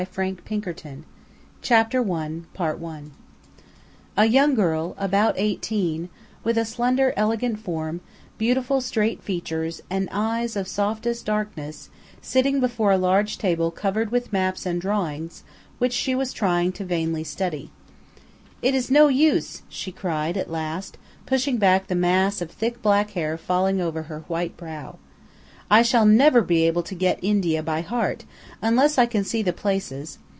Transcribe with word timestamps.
WON 0.17 0.33
BY 0.49 0.61
CRIME 0.73 1.05
CHAPTER 1.61 2.11
I 2.11 3.01
A 4.17 4.25
young 4.25 4.55
girl, 4.55 4.95
about 4.97 5.35
eighteen, 5.37 6.09
with 6.43 6.57
a 6.57 6.65
slender, 6.65 7.13
elegant 7.15 7.59
form, 7.59 8.01
beautiful 8.39 8.81
straight 8.81 9.21
features, 9.21 9.81
and 9.91 10.09
eyes 10.11 10.55
of 10.55 10.67
softest 10.67 11.27
darkness, 11.27 11.89
sitting 12.19 12.59
before 12.59 12.91
a 12.91 12.97
large 12.97 13.37
table 13.37 13.69
covered 13.69 14.09
with 14.11 14.33
maps 14.33 14.65
and 14.65 14.81
drawings, 14.81 15.43
which 15.77 15.93
she 15.93 16.15
was 16.15 16.33
trying 16.33 16.71
vainly 16.71 17.23
to 17.23 17.29
study. 17.29 17.69
"It 18.63 18.73
is 18.73 18.89
no 18.89 19.07
use!" 19.07 19.61
she 19.69 19.91
cried, 19.91 20.35
at 20.35 20.49
last, 20.49 20.97
pushing 21.27 21.57
back 21.57 21.85
the 21.85 21.93
mass 21.95 22.41
of 22.41 22.49
thick 22.49 22.81
black 22.81 23.11
hair 23.11 23.37
falling 23.37 23.79
over 23.79 24.01
her 24.01 24.21
white 24.21 24.57
brow; 24.57 24.97
"I 25.73 25.83
shall 25.83 26.05
never 26.05 26.41
be 26.41 26.67
able 26.67 26.83
to 26.83 26.95
get 26.95 27.17
India 27.21 27.63
by 27.63 27.79
heart, 27.79 28.25
unless 28.61 28.97
I 28.97 29.05
can 29.05 29.23
see 29.23 29.41
the 29.41 29.53
places. 29.53 30.19